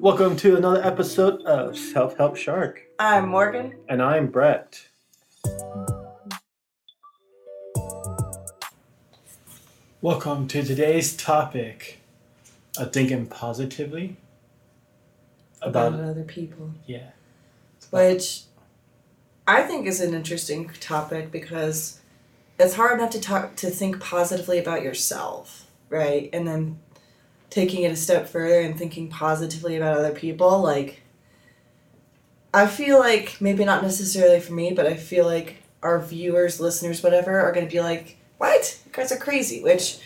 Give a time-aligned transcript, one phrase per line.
[0.00, 2.84] Welcome to another episode of Self Help Shark.
[2.98, 3.74] I'm Morgan.
[3.86, 4.88] And I'm Brett.
[10.00, 12.00] Welcome to today's topic
[12.78, 14.16] of thinking positively
[15.60, 16.70] about, about other people.
[16.86, 17.10] Yeah.
[17.90, 18.44] Which
[19.46, 22.00] I think is an interesting topic because
[22.58, 26.30] it's hard enough to talk to think positively about yourself, right?
[26.32, 26.78] And then
[27.50, 31.02] taking it a step further and thinking positively about other people, like
[32.54, 37.02] I feel like maybe not necessarily for me, but I feel like our viewers, listeners,
[37.02, 38.78] whatever, are going to be like, "What?
[38.86, 39.98] You guys are crazy." Which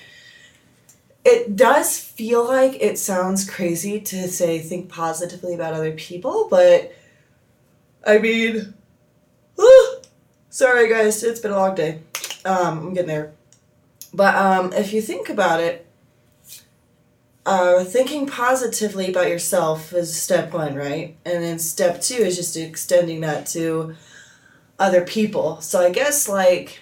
[1.24, 6.94] it does feel like it sounds crazy to say think positively about other people, but
[8.06, 8.74] I mean,
[10.50, 12.00] sorry guys, it's been a long day.
[12.44, 13.32] Um, I'm getting there.
[14.12, 15.83] But um, if you think about it,
[17.46, 21.16] uh, thinking positively about yourself is step one, right?
[21.24, 23.94] And then step two is just extending that to
[24.78, 25.60] other people.
[25.60, 26.80] So I guess like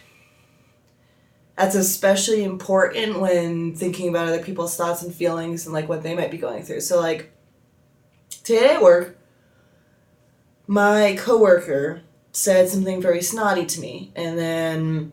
[1.56, 6.14] that's especially important when thinking about other people's thoughts and feelings and like what they
[6.14, 6.80] might be going through.
[6.80, 7.30] So like
[8.44, 9.18] today at work,
[10.66, 15.12] my coworker said something very snotty to me, and then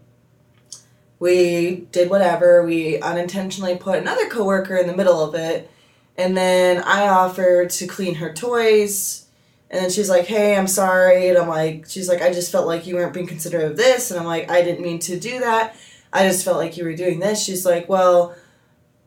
[1.19, 2.63] we did whatever.
[2.63, 5.69] We unintentionally put another coworker in the middle of it,
[6.17, 9.25] and then I offered to clean her toys.
[9.71, 12.65] And then she's like, "Hey, I'm sorry." And I'm like, "She's like, I just felt
[12.65, 15.39] like you weren't being considerate of this." And I'm like, "I didn't mean to do
[15.41, 15.75] that."
[16.11, 17.43] I just felt like you were doing this.
[17.43, 18.35] She's like, well,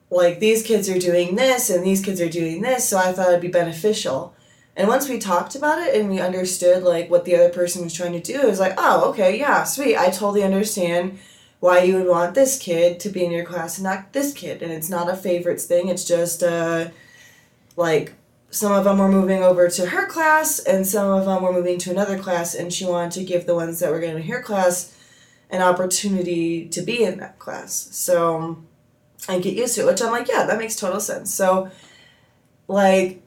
[0.09, 3.29] like these kids are doing this and these kids are doing this, so I thought
[3.29, 4.33] it'd be beneficial.
[4.75, 7.93] And once we talked about it and we understood like what the other person was
[7.93, 9.97] trying to do, it was like, oh, okay, yeah, sweet.
[9.97, 11.19] I totally understand
[11.63, 14.61] why you would want this kid to be in your class and not this kid.
[14.61, 15.87] And it's not a favorites thing.
[15.87, 16.89] It's just uh,
[17.77, 18.11] like
[18.49, 21.77] some of them were moving over to her class and some of them were moving
[21.79, 24.41] to another class, and she wanted to give the ones that were going to her
[24.41, 24.93] class
[25.49, 27.87] an opportunity to be in that class.
[27.91, 28.61] So
[29.29, 31.33] and get used to it, which I'm like, yeah, that makes total sense.
[31.33, 31.71] So
[32.67, 33.22] like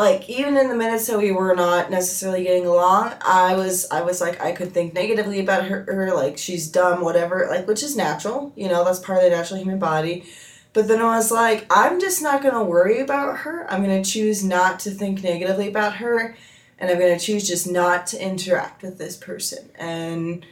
[0.00, 4.02] like even in the minutes that we were not necessarily getting along, I was I
[4.02, 7.82] was like I could think negatively about her, her like she's dumb, whatever, like which
[7.82, 10.24] is natural, you know, that's part of the natural human body.
[10.72, 13.66] But then I was like, I'm just not gonna worry about her.
[13.72, 16.36] I'm gonna choose not to think negatively about her
[16.80, 19.70] and I'm going to choose just not to interact with this person.
[19.78, 20.44] And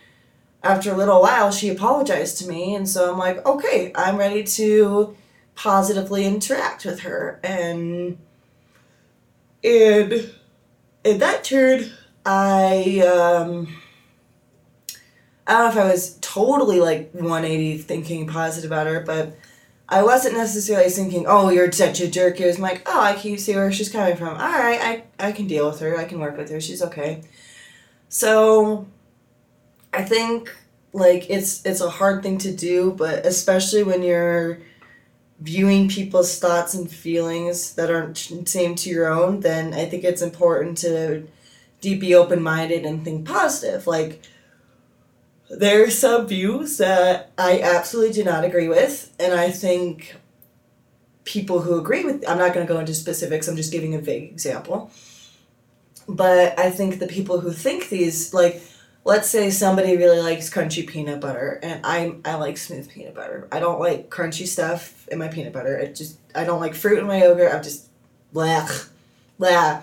[0.63, 4.45] after a little while, she apologized to me, and so I'm like, okay, I'm ready
[4.45, 5.17] to
[5.55, 7.41] positively interact with her.
[7.43, 8.19] And
[9.63, 10.31] in,
[11.05, 11.91] in that turn,
[12.25, 13.77] I, um,
[15.47, 19.37] I don't know if I was totally like 180 thinking positive about her, but
[19.89, 23.39] I wasn't necessarily thinking, "Oh, you're such a jerk." It was like, "Oh, I can
[23.39, 24.37] see where she's coming from.
[24.37, 25.97] All right, I I can deal with her.
[25.97, 26.61] I can work with her.
[26.61, 27.23] She's okay."
[28.11, 28.87] So,
[29.93, 30.55] I think
[30.93, 34.61] like it's it's a hard thing to do, but especially when you're
[35.41, 38.19] viewing people's thoughts and feelings that aren't
[38.49, 41.29] same to your own, then I think it's important to
[41.81, 43.87] be open minded and think positive.
[43.87, 44.23] Like
[45.49, 50.17] there are some views that I absolutely do not agree with, and I think
[51.25, 54.01] people who agree with I'm not going to go into specifics, I'm just giving a
[54.01, 54.91] vague example.
[56.09, 58.63] But I think the people who think these like
[59.09, 63.49] let's say somebody really likes crunchy peanut butter and I I like smooth peanut butter.
[63.51, 65.79] I don't like crunchy stuff in my peanut butter.
[65.79, 67.53] It just I don't like fruit in my yogurt.
[67.53, 67.89] I'm just
[68.35, 68.69] blah
[69.39, 69.83] blah.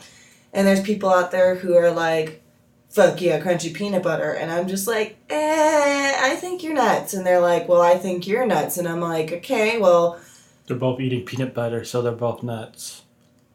[0.53, 2.43] And there's people out there who are like
[2.89, 4.31] fuck yeah, crunchy peanut butter.
[4.31, 7.15] And I'm just like, eh, I think you're nuts.
[7.15, 8.77] And they're like, well, I think you're nuts.
[8.77, 10.17] And I'm like, okay, well.
[10.67, 13.01] They're both eating peanut butter, so they're both nuts.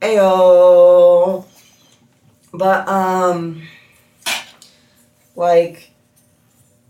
[0.02, 1.46] Ayo.
[2.52, 3.62] But, um,
[5.36, 5.90] like,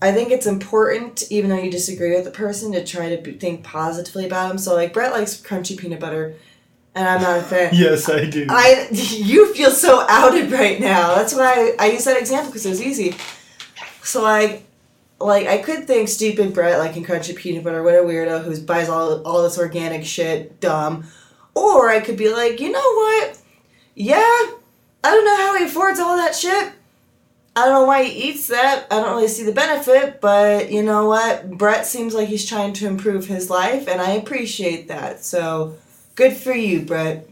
[0.02, 3.64] I think it's important, even though you disagree with the person, to try to think
[3.64, 4.58] positively about them.
[4.58, 6.36] So, like, Brett likes crunchy peanut butter
[6.94, 7.70] and I'm not a fan.
[7.74, 8.46] yes, I do.
[8.48, 11.14] I you feel so outed right now.
[11.14, 13.14] That's why I, I use that example because it was easy.
[14.02, 14.64] So like,
[15.20, 18.60] like I could think stupid Brett like in crunchy peanut butter, what a weirdo who
[18.62, 21.04] buys all all this organic shit, dumb.
[21.54, 23.38] Or I could be like, you know what?
[23.94, 24.56] Yeah, I
[25.02, 26.72] don't know how he affords all that shit.
[27.56, 28.86] I don't know why he eats that.
[28.90, 31.50] I don't really see the benefit, but you know what?
[31.50, 35.24] Brett seems like he's trying to improve his life, and I appreciate that.
[35.24, 35.76] So
[36.20, 37.26] Good for you, Brett.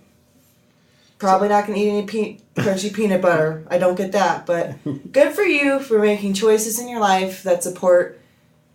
[1.19, 3.67] Probably not gonna eat any pe- crunchy peanut butter.
[3.69, 4.77] I don't get that, but
[5.13, 8.19] good for you for making choices in your life that support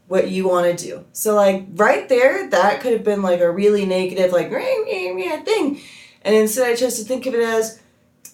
[0.08, 1.04] what you want to do.
[1.14, 5.82] So like right there, that could have been like a really negative like thing,
[6.22, 7.82] And instead, I chose to think of it as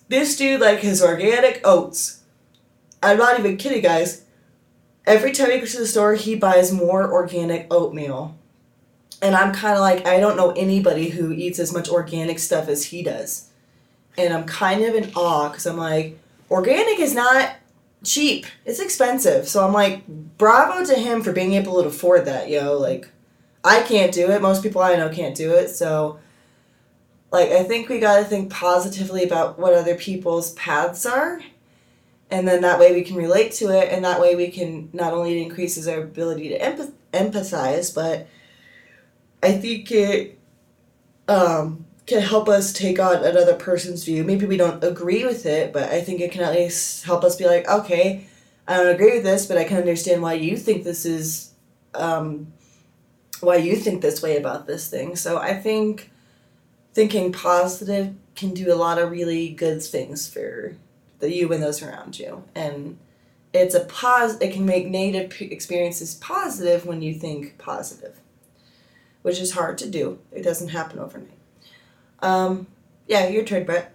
[0.09, 2.18] this dude like his organic oats.
[3.01, 4.23] I'm not even kidding, guys.
[5.05, 8.37] Every time he goes to the store, he buys more organic oatmeal.
[9.21, 12.67] And I'm kind of like, I don't know anybody who eats as much organic stuff
[12.67, 13.49] as he does.
[14.17, 16.19] And I'm kind of in awe because I'm like,
[16.49, 17.55] organic is not
[18.03, 18.45] cheap.
[18.65, 19.47] It's expensive.
[19.47, 22.77] So I'm like, bravo to him for being able to afford that, yo.
[22.77, 23.09] Like,
[23.63, 24.41] I can't do it.
[24.41, 25.69] Most people I know can't do it.
[25.69, 26.19] So,
[27.31, 31.41] like, I think we got to think positively about what other people's paths are.
[32.31, 33.91] And then that way we can relate to it.
[33.91, 38.27] And that way we can not only increases our ability to empath- empathize, but
[39.41, 40.37] I think it
[41.27, 44.23] um, can help us take on another person's view.
[44.23, 47.35] Maybe we don't agree with it, but I think it can at least help us
[47.35, 48.27] be like, okay,
[48.67, 51.53] I don't agree with this, but I can understand why you think this is,
[51.93, 52.53] um,
[53.39, 55.15] why you think this way about this thing.
[55.15, 56.11] So I think
[56.93, 60.75] thinking positive can do a lot of really good things for
[61.19, 62.97] the you and those around you, and
[63.53, 64.37] it's a pos.
[64.39, 68.19] It can make negative experiences positive when you think positive,
[69.21, 70.19] which is hard to do.
[70.31, 71.37] It doesn't happen overnight.
[72.21, 72.67] Um,
[73.07, 73.93] yeah, your turn, Brett.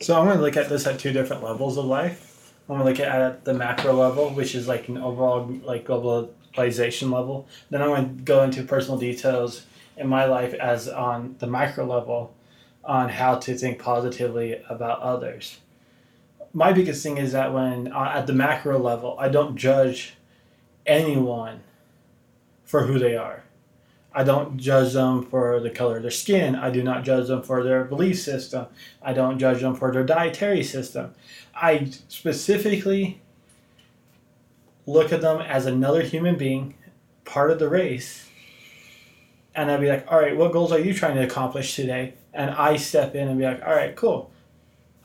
[0.00, 2.52] So I'm going to look at this at two different levels of life.
[2.68, 7.12] I'm going to look at the macro level, which is like an overall like globalization
[7.12, 7.46] level.
[7.70, 11.84] Then I'm going to go into personal details in my life as on the micro
[11.84, 12.34] level
[12.84, 15.58] on how to think positively about others.
[16.56, 20.14] My biggest thing is that when uh, at the macro level, I don't judge
[20.86, 21.62] anyone
[22.64, 23.42] for who they are.
[24.14, 26.54] I don't judge them for the color of their skin.
[26.54, 28.66] I do not judge them for their belief system.
[29.02, 31.12] I don't judge them for their dietary system.
[31.56, 33.20] I specifically
[34.86, 36.74] look at them as another human being,
[37.24, 38.28] part of the race.
[39.56, 42.14] And I'd be like, all right, what goals are you trying to accomplish today?
[42.32, 44.30] And I step in and be like, all right, cool.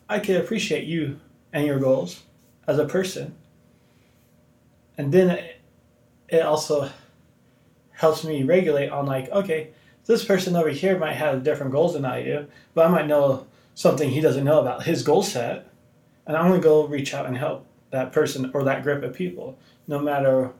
[0.07, 1.19] I can appreciate you
[1.54, 2.24] and your goals
[2.68, 3.36] as a person.
[4.98, 5.62] And then it,
[6.28, 6.90] it also
[7.92, 9.69] helps me regulate on like, okay,
[10.06, 13.46] this person over here might have different goals than I do, but I might know
[13.75, 15.68] something he doesn't know about his goal set,
[16.25, 19.57] and I'm gonna go reach out and help that person or that group of people,
[19.88, 20.51] no matter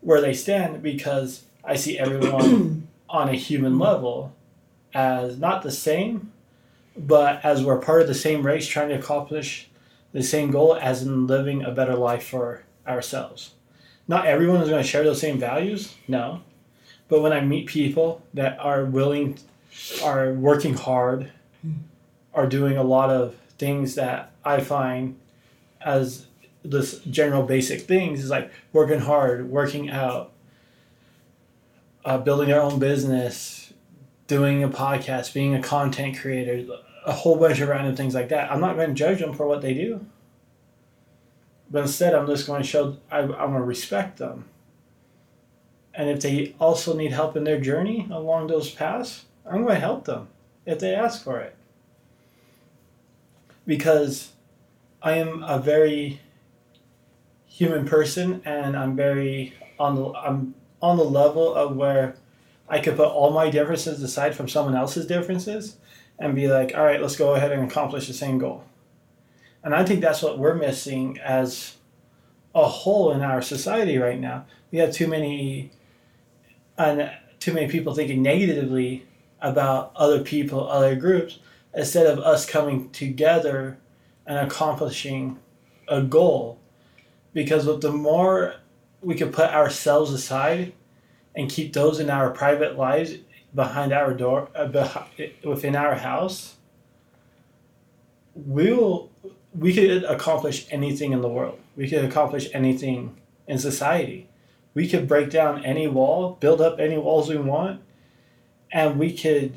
[0.00, 4.34] where they stand, because I see everyone on a human level
[4.92, 6.32] as not the same,
[6.96, 9.68] but as we're part of the same race trying to accomplish
[10.14, 13.50] the same goal as in living a better life for ourselves.
[14.06, 16.42] Not everyone is going to share those same values, no.
[17.08, 19.38] But when I meet people that are willing,
[20.02, 21.32] are working hard,
[22.32, 25.18] are doing a lot of things that I find
[25.80, 26.26] as
[26.64, 30.32] this general basic things is like working hard, working out,
[32.04, 33.72] uh, building their own business,
[34.28, 36.64] doing a podcast, being a content creator,
[37.04, 38.50] a whole bunch of random things like that.
[38.50, 40.06] I'm not going to judge them for what they do.
[41.70, 44.46] But instead, I'm just going to show, I, I'm going to respect them.
[45.94, 49.80] And if they also need help in their journey along those paths, I'm going to
[49.80, 50.28] help them
[50.66, 51.54] if they ask for it.
[53.66, 54.32] Because
[55.02, 56.20] I am a very
[57.46, 62.16] human person and I'm very on the I'm on the level of where
[62.68, 65.76] I could put all my differences aside from someone else's differences
[66.18, 68.64] and be like, all right, let's go ahead and accomplish the same goal.
[69.62, 71.76] And I think that's what we're missing as
[72.54, 74.46] a whole in our society right now.
[74.70, 75.72] We have too many
[76.76, 79.06] and too many people thinking negatively
[79.40, 81.38] about other people, other groups,
[81.74, 83.78] instead of us coming together
[84.26, 85.38] and accomplishing
[85.88, 86.58] a goal.
[87.32, 88.54] Because with the more
[89.02, 90.72] we can put ourselves aside
[91.34, 93.14] and keep those in our private lives
[93.54, 95.06] behind our door, uh, behind,
[95.44, 96.56] within our house,
[98.34, 99.10] we'll
[99.54, 101.58] we could accomplish anything in the world.
[101.76, 104.28] We could accomplish anything in society.
[104.74, 107.80] We could break down any wall, build up any walls we want,
[108.72, 109.54] and we could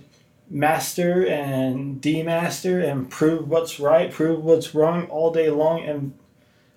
[0.50, 6.14] master and demaster and prove what's right, prove what's wrong all day long, and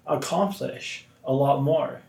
[0.07, 2.01] accomplish a lot more.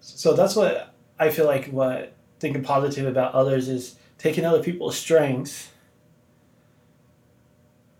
[0.00, 2.12] So that's what I feel like what
[2.42, 5.70] thinking positive about others is taking other people's strengths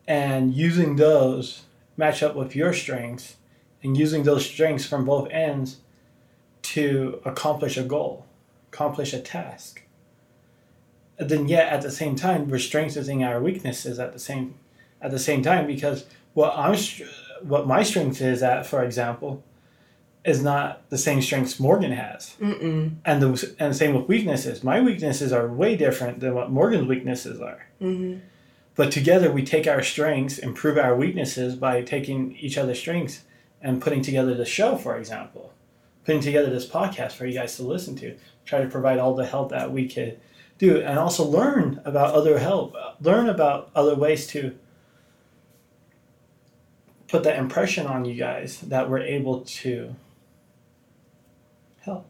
[0.06, 1.62] and using those
[1.96, 3.36] match up with your strengths
[3.82, 5.78] and using those strengths from both ends
[6.62, 8.26] to accomplish a goal,
[8.72, 9.82] accomplish a task.
[11.18, 14.56] And then yet at the same time we're strengthening our weaknesses at the same
[15.00, 16.76] at the same time because what I'm
[17.42, 19.44] what my strength is at for example
[20.24, 22.36] is not the same strengths Morgan has.
[22.40, 22.94] Mm-mm.
[23.04, 24.62] And the and same with weaknesses.
[24.62, 27.66] My weaknesses are way different than what Morgan's weaknesses are.
[27.80, 28.20] Mm-hmm.
[28.74, 33.24] But together we take our strengths, improve our weaknesses by taking each other's strengths
[33.60, 35.52] and putting together the show, for example.
[36.04, 38.16] Putting together this podcast for you guys to listen to.
[38.44, 40.18] Try to provide all the help that we could
[40.58, 42.76] do and also learn about other help.
[43.00, 44.56] Learn about other ways to
[47.08, 49.94] put that impression on you guys that we're able to
[51.84, 52.06] help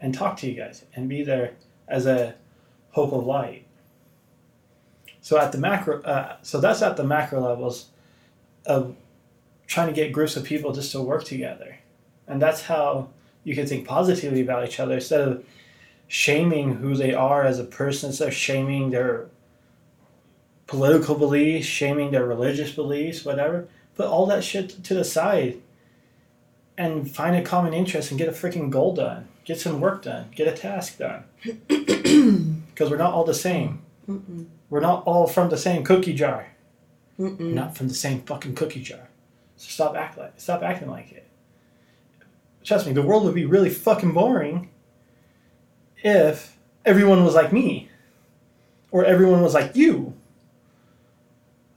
[0.00, 1.52] and talk to you guys and be there
[1.88, 2.34] as a
[2.90, 3.66] hope of light.
[5.20, 7.90] So at the macro, uh, so that's at the macro levels
[8.66, 8.96] of
[9.66, 11.78] trying to get groups of people just to work together,
[12.26, 13.08] and that's how
[13.44, 15.44] you can think positively about each other instead of
[16.08, 19.26] shaming who they are as a person, instead of shaming their
[20.66, 23.68] political beliefs, shaming their religious beliefs, whatever.
[23.94, 25.60] Put all that shit to the side
[26.80, 29.28] and find a common interest and get a freaking goal done.
[29.44, 30.30] Get some work done.
[30.34, 31.24] Get a task done.
[32.70, 33.82] Because we're not all the same.
[34.08, 34.46] Mm-mm.
[34.70, 36.46] We're not all from the same cookie jar.
[37.18, 39.10] Not from the same fucking cookie jar.
[39.58, 41.28] So stop act like stop acting like it.
[42.64, 44.70] Trust me, the world would be really fucking boring
[46.02, 46.56] if
[46.86, 47.90] everyone was like me.
[48.90, 50.14] Or everyone was like you.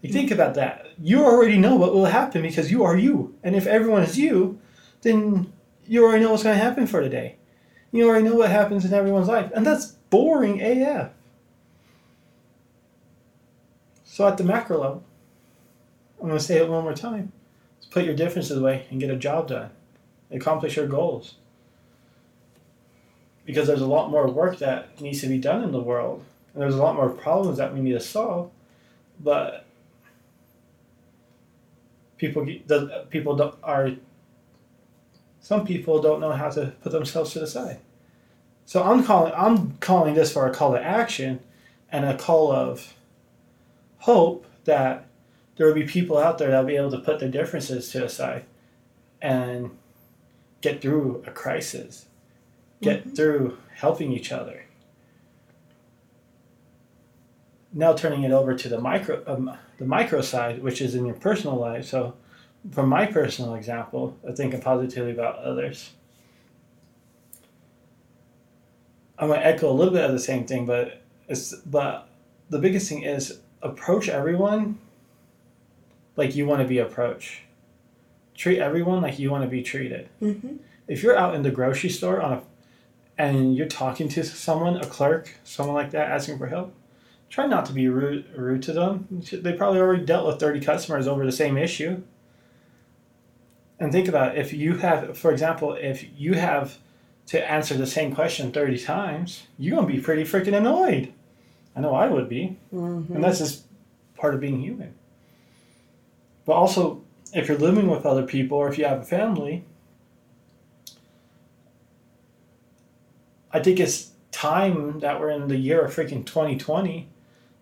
[0.02, 0.88] You think about that.
[1.02, 3.36] You already know what will happen because you are you.
[3.44, 4.62] And if everyone is you,
[5.04, 5.54] then
[5.86, 7.36] you already know what's going to happen for the day.
[7.92, 9.52] You already know what happens in everyone's life.
[9.54, 11.12] And that's boring AF.
[14.04, 15.04] So at the macro level,
[16.20, 17.32] I'm going to say it one more time.
[17.80, 19.70] Just put your differences away and get a job done.
[20.32, 21.36] Accomplish your goals.
[23.46, 26.24] Because there's a lot more work that needs to be done in the world.
[26.54, 28.52] And there's a lot more problems that we need to solve.
[29.20, 29.66] But
[32.18, 32.48] people
[33.10, 33.92] people are
[35.44, 37.80] some people don't know how to put themselves to the side.
[38.66, 41.42] So I'm calling I'm calling this for a call to action
[41.92, 42.94] and a call of
[44.00, 45.06] hope that
[45.58, 48.00] there will be people out there that will be able to put their differences to
[48.00, 48.46] the side
[49.22, 49.72] and
[50.62, 52.06] get through a crisis,
[52.82, 54.64] get through helping each other.
[57.74, 61.16] Now turning it over to the micro, um, the micro side, which is in your
[61.16, 61.86] personal life.
[61.86, 62.14] So,
[62.72, 65.92] from my personal example of thinking positively about others,
[69.18, 72.10] I'm gonna echo a little bit of the same thing, but it's but
[72.50, 74.80] the biggest thing is approach everyone
[76.16, 77.42] like you want to be approached.
[78.36, 80.10] Treat everyone like you want to be treated.
[80.22, 80.58] Mm-hmm.
[80.88, 82.42] If you're out in the grocery store on a
[83.18, 86.74] and you're talking to someone, a clerk, someone like that, asking for help,
[87.30, 89.08] try not to be rude, rude to them.
[89.32, 92.02] They probably already dealt with 30 customers over the same issue.
[93.80, 94.42] And think about it.
[94.42, 96.78] if you have, for example, if you have
[97.28, 101.12] to answer the same question 30 times, you're going to be pretty freaking annoyed.
[101.76, 102.58] I know I would be.
[102.74, 103.16] Mm-hmm.
[103.16, 103.66] And that's just
[104.16, 104.94] part of being human.
[106.46, 107.02] But also,
[107.34, 109.66] if you're living with other people or if you have a family,
[113.52, 117.08] I think it's time that we're in the year of freaking 2020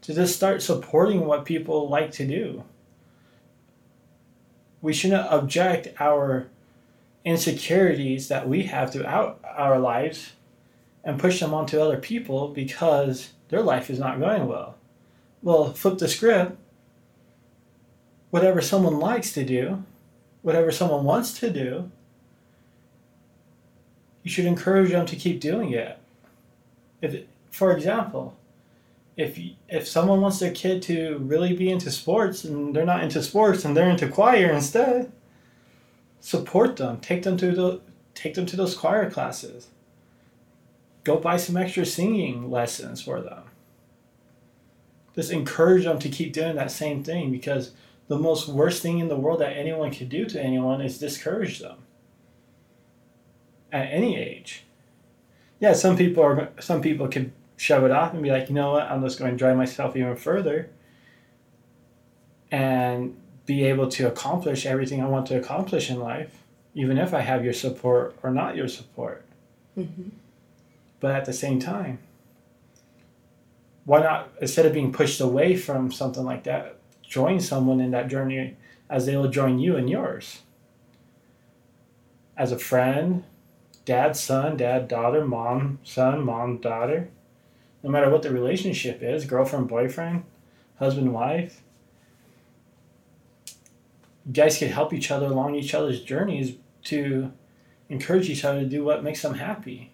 [0.01, 2.63] to just start supporting what people like to do.
[4.81, 6.47] We shouldn't object our
[7.23, 10.33] insecurities that we have throughout our lives
[11.03, 14.75] and push them onto other people because their life is not going well.
[15.43, 16.57] Well, flip the script.
[18.29, 19.83] Whatever someone likes to do,
[20.41, 21.91] whatever someone wants to do,
[24.23, 25.97] you should encourage them to keep doing it.
[27.01, 28.37] If, for example,
[29.17, 33.21] if if someone wants their kid to really be into sports and they're not into
[33.21, 35.11] sports and they're into choir instead,
[36.19, 36.99] support them.
[36.99, 37.81] Take them to the
[38.13, 39.67] take them to those choir classes.
[41.03, 43.43] Go buy some extra singing lessons for them.
[45.15, 47.71] Just encourage them to keep doing that same thing because
[48.07, 51.59] the most worst thing in the world that anyone could do to anyone is discourage
[51.59, 51.79] them
[53.71, 54.63] at any age.
[55.59, 58.71] Yeah, some people are some people could shove it off and be like, you know
[58.71, 60.71] what, I'm just going to drive myself even further
[62.49, 63.15] and
[63.45, 66.41] be able to accomplish everything I want to accomplish in life,
[66.73, 69.23] even if I have your support or not your support.
[69.77, 70.09] Mm-hmm.
[70.99, 71.99] But at the same time,
[73.85, 78.07] why not instead of being pushed away from something like that, join someone in that
[78.07, 78.57] journey
[78.89, 80.41] as they will join you in yours.
[82.35, 83.23] As a friend,
[83.85, 87.09] dad, son, dad, daughter, mom, son, mom, daughter.
[87.83, 90.23] No matter what the relationship is, girlfriend, boyfriend,
[90.77, 91.61] husband, wife.
[94.25, 97.31] You guys can help each other along each other's journeys to
[97.89, 99.91] encourage each other to do what makes them happy.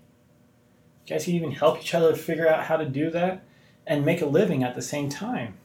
[1.05, 3.43] You guys can even help each other figure out how to do that
[3.85, 5.55] and make a living at the same time.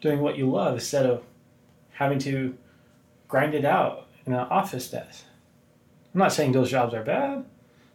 [0.00, 1.22] Doing what you love instead of
[1.92, 2.56] having to
[3.28, 5.24] grind it out in an office desk.
[6.14, 7.44] I'm not saying those jobs are bad.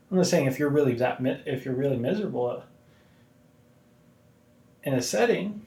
[0.10, 2.64] I'm not saying if you're really that if you're really miserable
[4.84, 5.62] in a setting,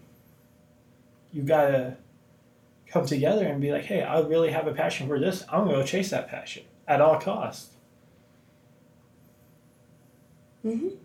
[1.33, 1.97] you gotta
[2.87, 5.45] come together and be like, hey, I really have a passion for this.
[5.49, 7.71] I'm gonna go chase that passion at all costs.
[10.65, 10.97] Mhm.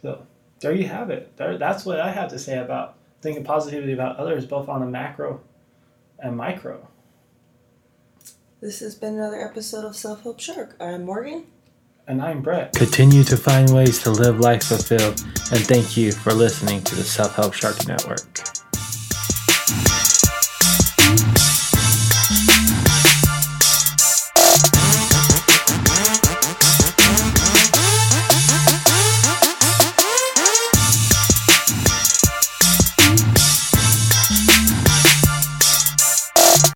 [0.00, 0.26] So
[0.60, 1.36] there you have it.
[1.36, 4.86] There, that's what I have to say about thinking positively about others, both on a
[4.86, 5.40] macro
[6.18, 6.88] and micro.
[8.60, 10.76] This has been another episode of Self Help Shark.
[10.80, 11.46] I'm Morgan.
[12.08, 12.72] And I'm Brett.
[12.72, 15.20] Continue to find ways to live life fulfilled,
[15.52, 18.40] and thank you for listening to the Self Help Shark Network.